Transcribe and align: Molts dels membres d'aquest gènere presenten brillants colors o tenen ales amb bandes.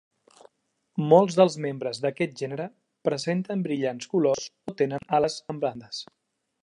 Molts 1.11 1.35
dels 1.39 1.57
membres 1.65 1.99
d'aquest 2.05 2.33
gènere 2.41 2.67
presenten 3.09 3.63
brillants 3.69 4.09
colors 4.15 4.49
o 4.73 4.75
tenen 4.81 5.07
ales 5.19 5.37
amb 5.55 5.67
bandes. 5.67 6.03